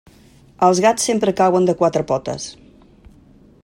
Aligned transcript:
Els 0.67 0.81
gats 0.85 1.05
sempre 1.09 1.35
cauen 1.41 1.69
de 1.69 1.77
quatre 1.83 2.05
potes. 2.13 2.49